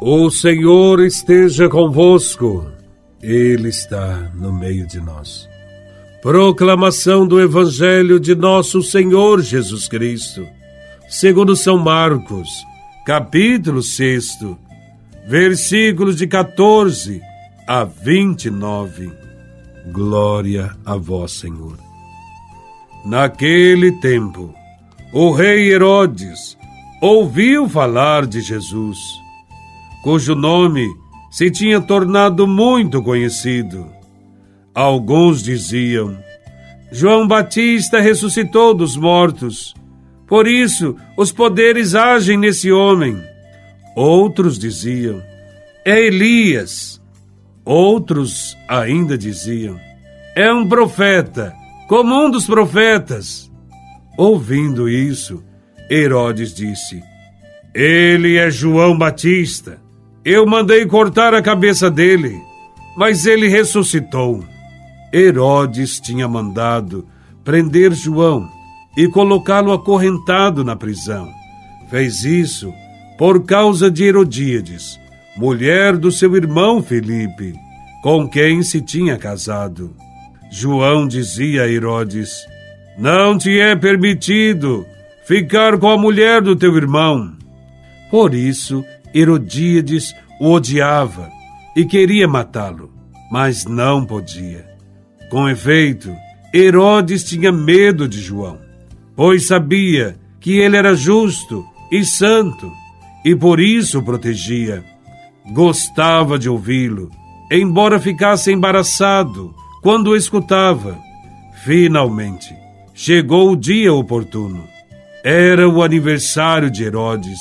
[0.00, 2.70] O Senhor esteja convosco,
[3.22, 5.48] Ele está no meio de nós.
[6.20, 10.46] Proclamação do Evangelho de Nosso Senhor Jesus Cristo,
[11.08, 12.46] segundo São Marcos,
[13.06, 14.40] capítulo 6,
[15.26, 17.22] versículos de 14
[17.66, 19.10] a 29.
[19.92, 21.78] Glória a Vós, Senhor.
[23.06, 24.54] Naquele tempo,
[25.10, 26.58] o rei Herodes
[27.00, 28.98] ouviu falar de Jesus
[30.02, 30.86] cujo nome
[31.30, 33.86] se tinha tornado muito conhecido.
[34.74, 36.16] Alguns diziam:
[36.90, 39.74] João Batista ressuscitou dos mortos,
[40.26, 43.20] por isso os poderes agem nesse homem.
[43.94, 45.22] Outros diziam:
[45.84, 47.00] É Elias.
[47.64, 49.80] Outros ainda diziam:
[50.34, 51.54] É um profeta,
[51.88, 53.50] como um dos profetas.
[54.16, 55.42] Ouvindo isso,
[55.90, 57.02] Herodes disse:
[57.74, 59.85] Ele é João Batista.
[60.28, 62.42] Eu mandei cortar a cabeça dele,
[62.96, 64.42] mas ele ressuscitou.
[65.14, 67.06] Herodes tinha mandado
[67.44, 68.50] prender João
[68.96, 71.28] e colocá-lo acorrentado na prisão.
[71.88, 72.74] Fez isso
[73.16, 74.98] por causa de Herodíades,
[75.36, 77.54] mulher do seu irmão Felipe,
[78.02, 79.94] com quem se tinha casado.
[80.50, 82.44] João dizia a Herodes:
[82.98, 84.84] Não te é permitido
[85.24, 87.32] ficar com a mulher do teu irmão.
[88.10, 91.30] Por isso, Herodíades o odiava
[91.74, 92.92] e queria matá-lo,
[93.30, 94.66] mas não podia.
[95.30, 96.14] Com efeito,
[96.54, 98.58] Herodes tinha medo de João,
[99.14, 102.70] pois sabia que ele era justo e santo
[103.24, 104.84] e por isso o protegia.
[105.52, 107.10] Gostava de ouvi-lo,
[107.50, 110.98] embora ficasse embaraçado quando o escutava.
[111.64, 112.54] Finalmente,
[112.94, 114.64] chegou o dia oportuno.
[115.24, 117.40] Era o aniversário de Herodes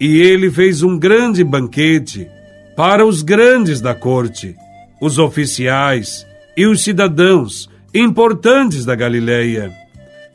[0.00, 2.28] e ele fez um grande banquete
[2.76, 4.56] para os grandes da corte,
[5.00, 9.72] os oficiais e os cidadãos importantes da Galileia.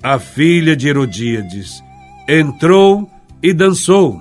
[0.01, 1.83] A filha de Herodíades
[2.27, 3.09] entrou
[3.43, 4.19] e dançou,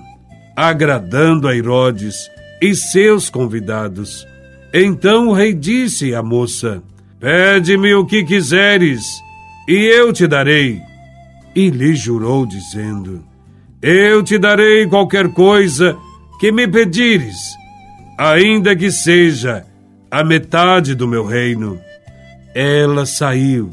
[0.56, 2.28] agradando a Herodes
[2.60, 4.26] e seus convidados.
[4.75, 6.82] Então o rei disse à moça:
[7.20, 9.05] Pede-me o que quiseres,
[9.69, 10.81] e eu te darei.
[11.55, 13.28] E lhe jurou, dizendo:
[13.83, 15.97] eu te darei qualquer coisa
[16.41, 17.37] que me pedires,
[18.19, 19.65] ainda que seja
[20.11, 21.78] a metade do meu reino.
[22.55, 23.71] Ela saiu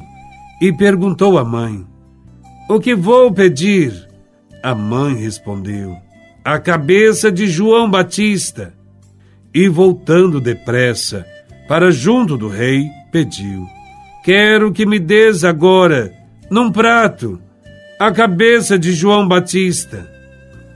[0.61, 1.85] e perguntou à mãe:
[2.69, 4.07] O que vou pedir?
[4.61, 5.95] A mãe respondeu:
[6.43, 8.73] A cabeça de João Batista.
[9.53, 11.25] E voltando depressa
[11.67, 13.65] para junto do rei, pediu:
[14.23, 16.11] Quero que me des agora,
[16.49, 17.39] num prato,
[17.99, 20.09] a cabeça de João Batista.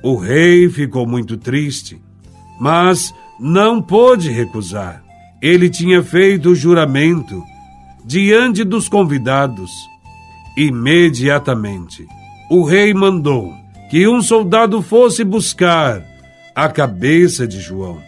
[0.02, 2.00] O rei ficou muito triste,
[2.60, 5.04] mas não pôde recusar.
[5.42, 7.44] Ele tinha feito o juramento
[8.06, 9.70] diante dos convidados.
[10.58, 12.08] Imediatamente,
[12.50, 13.54] o rei mandou
[13.90, 16.02] que um soldado fosse buscar
[16.56, 18.02] a cabeça de João.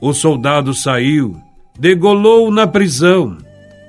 [0.00, 1.36] O soldado saiu,
[1.78, 3.36] degolou na prisão,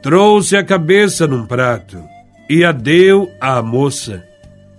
[0.01, 1.97] trouxe a cabeça num prato
[2.49, 4.23] e a deu à moça.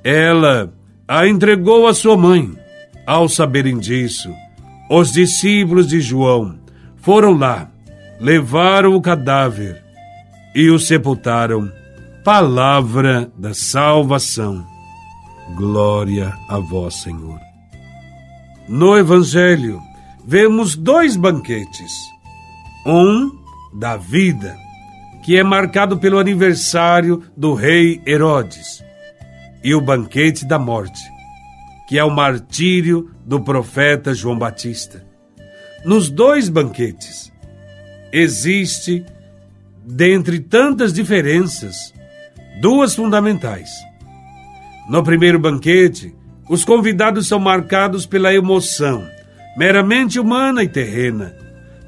[0.06, 0.72] Ela
[1.08, 2.56] a entregou à sua mãe.
[3.04, 4.32] Ao saberem disso,
[4.88, 6.60] os discípulos de João
[6.98, 7.68] foram lá,
[8.20, 9.82] levaram o cadáver
[10.54, 11.68] e o sepultaram.
[12.24, 14.64] Palavra da salvação.
[15.56, 17.40] Glória a vós, Senhor.
[18.68, 19.82] No Evangelho,
[20.24, 21.92] vemos dois banquetes.
[22.86, 23.32] Um
[23.74, 24.56] da vida,
[25.24, 28.85] que é marcado pelo aniversário do rei Herodes
[29.62, 31.00] e o banquete da morte,
[31.88, 35.04] que é o martírio do profeta João Batista.
[35.84, 37.32] Nos dois banquetes
[38.12, 39.04] existe,
[39.84, 41.92] dentre tantas diferenças,
[42.60, 43.70] duas fundamentais.
[44.88, 46.14] No primeiro banquete,
[46.48, 49.06] os convidados são marcados pela emoção,
[49.56, 51.34] meramente humana e terrena.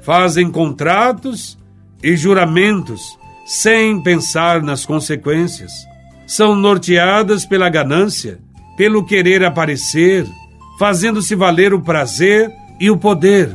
[0.01, 1.57] Fazem contratos
[2.03, 5.88] e juramentos sem pensar nas consequências
[6.29, 8.37] são norteadas pela ganância,
[8.77, 10.27] pelo querer aparecer,
[10.77, 13.49] fazendo-se valer o prazer e o poder.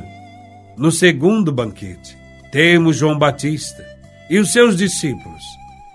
[0.76, 2.18] No segundo banquete,
[2.50, 3.86] temos João Batista
[4.28, 5.44] e os seus discípulos,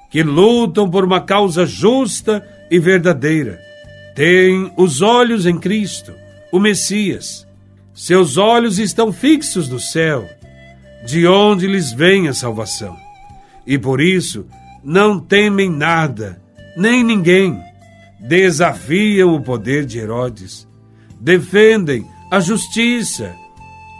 [0.10, 3.60] que lutam por uma causa justa e verdadeira.
[4.16, 6.14] Têm os olhos em Cristo,
[6.50, 7.46] o Messias.
[7.94, 10.30] Seus olhos estão fixos no céu,
[11.06, 12.96] de onde lhes vem a salvação.
[13.68, 14.46] E por isso
[14.82, 16.39] não temem nada
[16.76, 17.60] nem ninguém.
[18.20, 20.68] Desafiam o poder de Herodes,
[21.20, 23.34] defendem a justiça,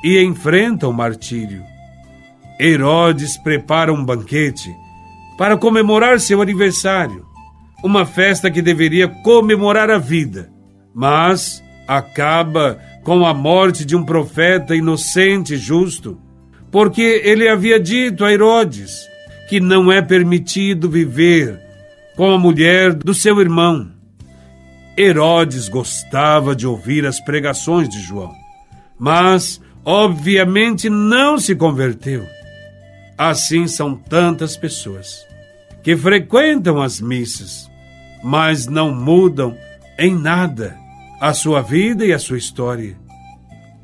[0.04, 1.64] e enfrenta o martírio.
[2.60, 4.74] Herodes prepara um banquete
[5.38, 7.26] para comemorar seu aniversário,
[7.84, 10.52] uma festa que deveria comemorar a vida,
[10.94, 16.20] mas acaba com a morte de um profeta inocente e justo,
[16.70, 19.08] porque ele havia dito a Herodes
[19.48, 21.60] que não é permitido viver
[22.20, 23.94] com a mulher do seu irmão.
[24.98, 28.34] Herodes gostava de ouvir as pregações de João,
[29.00, 32.28] mas obviamente não se converteu.
[33.18, 35.26] Assim são tantas pessoas
[35.82, 37.72] que frequentam as missas,
[38.22, 39.56] mas não mudam
[39.98, 40.78] em nada
[41.22, 42.98] a sua vida e a sua história.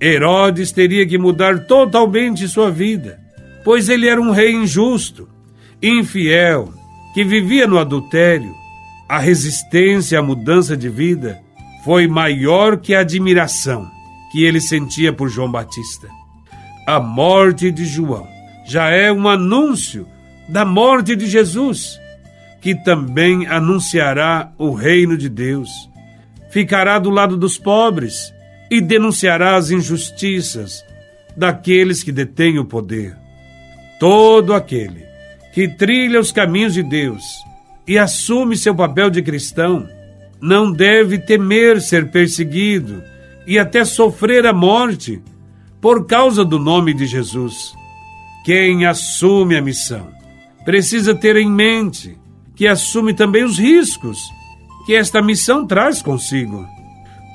[0.02, 3.18] Herodes teria que mudar totalmente sua vida,
[3.64, 5.30] pois ele era um rei injusto,
[5.82, 6.74] infiel,
[7.16, 8.54] que vivia no adultério.
[9.08, 11.42] A resistência à mudança de vida
[11.86, 13.90] foi maior que a admiração
[14.34, 16.10] que ele sentia por João Batista.
[16.86, 18.28] A morte de João
[18.66, 20.06] já é um anúncio
[20.50, 21.98] da morte de Jesus,
[22.62, 25.70] que também anunciará o reino de Deus.
[26.50, 28.34] Ficará do lado dos pobres
[28.70, 30.84] e denunciará as injustiças
[31.38, 33.16] daqueles que detêm o poder.
[34.00, 35.15] Todo aquele
[35.56, 37.24] que trilha os caminhos de Deus
[37.88, 39.88] e assume seu papel de cristão
[40.42, 43.02] não deve temer ser perseguido
[43.48, 45.22] e até sofrer a morte
[45.80, 47.74] por causa do nome de Jesus.
[48.44, 50.10] Quem assume a missão
[50.66, 52.18] precisa ter em mente
[52.54, 54.20] que assume também os riscos
[54.86, 56.68] que esta missão traz consigo.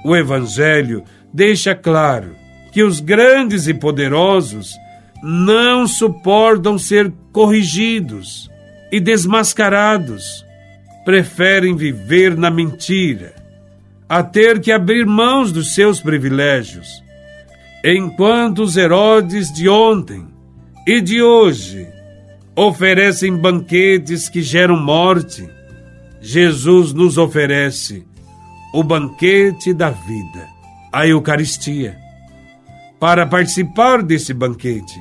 [0.04, 2.36] O Evangelho deixa claro
[2.70, 4.74] que os grandes e poderosos
[5.22, 8.50] não suportam ser corrigidos
[8.90, 10.44] e desmascarados,
[11.04, 13.34] preferem viver na mentira,
[14.08, 17.02] a ter que abrir mãos dos seus privilégios.
[17.84, 20.26] Enquanto os Herodes de ontem
[20.86, 21.88] e de hoje
[22.56, 25.48] oferecem banquetes que geram morte,
[26.20, 28.04] Jesus nos oferece
[28.74, 30.48] o banquete da vida,
[30.92, 31.96] a Eucaristia.
[32.98, 35.00] Para participar desse banquete,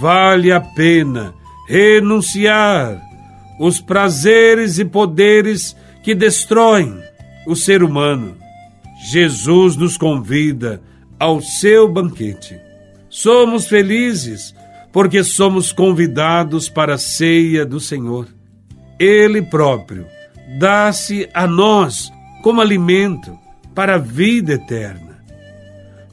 [0.00, 1.34] vale a pena
[1.68, 3.00] renunciar
[3.58, 7.00] os prazeres e poderes que destroem
[7.46, 8.36] o ser humano.
[9.10, 10.80] Jesus nos convida
[11.18, 12.58] ao seu banquete.
[13.08, 14.54] Somos felizes
[14.92, 18.28] porque somos convidados para a ceia do Senhor.
[18.98, 20.06] Ele próprio
[20.58, 22.10] dá-se a nós
[22.42, 23.36] como alimento
[23.74, 25.18] para a vida eterna.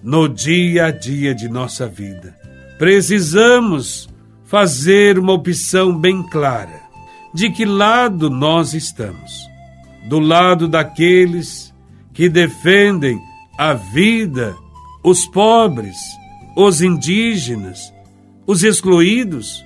[0.02, 2.36] No dia a dia de nossa vida,
[2.84, 4.10] precisamos
[4.44, 6.82] fazer uma opção bem clara
[7.34, 9.32] de que lado nós estamos.
[10.10, 11.74] Do lado daqueles
[12.14, 13.18] que defendem
[13.58, 14.54] a vida,
[15.02, 15.96] os pobres,
[16.58, 17.80] os indígenas,
[18.46, 19.64] os excluídos?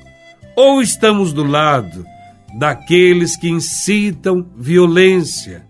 [0.55, 2.05] Ou estamos do lado
[2.53, 5.65] daqueles que incitam violência,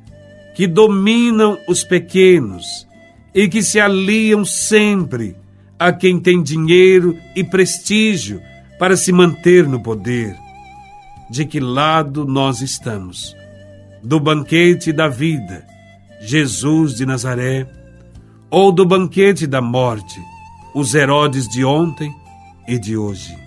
[0.53, 2.85] que dominam os pequenos
[3.33, 5.33] e que se aliam sempre
[5.79, 8.41] a quem tem dinheiro e prestígio
[8.79, 10.35] para se manter no poder?
[11.29, 13.35] De que lado nós estamos?
[14.03, 15.65] Do banquete da vida,
[16.21, 17.67] Jesus de Nazaré,
[18.49, 20.19] ou do banquete da morte,
[20.73, 22.13] os Herodes de ontem?
[22.67, 23.37] e de hoje.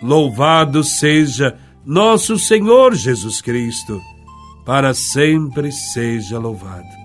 [0.00, 4.00] Louvado seja nosso Senhor Jesus Cristo,
[4.64, 7.03] para sempre seja louvado.